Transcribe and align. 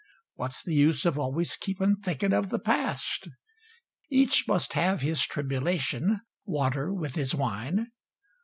What's 0.33 0.63
the 0.63 0.73
use 0.73 1.05
of 1.05 1.19
always 1.19 1.55
keepin' 1.55 1.97
Thinkin' 1.97 2.33
of 2.33 2.49
the 2.49 2.57
past? 2.57 3.29
Each 4.09 4.45
must 4.47 4.73
have 4.73 5.01
his 5.01 5.27
tribulation, 5.27 6.21
Water 6.43 6.91
with 6.91 7.13
his 7.13 7.35
wine. 7.35 7.91